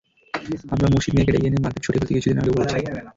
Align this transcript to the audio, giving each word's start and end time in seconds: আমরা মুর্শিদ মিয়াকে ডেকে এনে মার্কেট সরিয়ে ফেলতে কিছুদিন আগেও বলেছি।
আমরা 0.73 0.87
মুর্শিদ 0.91 1.13
মিয়াকে 1.15 1.31
ডেকে 1.33 1.47
এনে 1.47 1.59
মার্কেট 1.63 1.83
সরিয়ে 1.85 2.01
ফেলতে 2.01 2.13
কিছুদিন 2.15 2.37
আগেও 2.39 2.55
বলেছি। 2.57 2.75